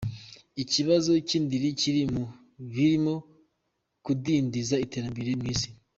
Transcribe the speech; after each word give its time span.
Ikibazo 0.63 1.11
cy'indili 1.27 1.69
kiri 1.79 2.03
mu 2.13 2.23
birimo 2.73 3.15
kudindiza 4.03 4.75
iterambere 4.85 5.31
mw'isi. 5.39 5.69